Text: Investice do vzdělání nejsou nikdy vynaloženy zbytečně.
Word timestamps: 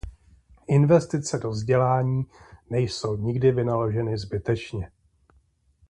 Investice 0.67 1.37
do 1.39 1.49
vzdělání 1.49 2.25
nejsou 2.69 3.15
nikdy 3.17 3.51
vynaloženy 3.51 4.17
zbytečně. 4.17 4.91